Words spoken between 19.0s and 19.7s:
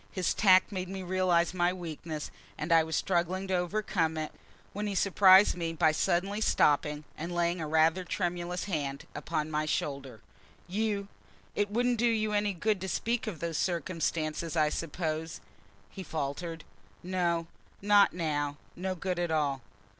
at all."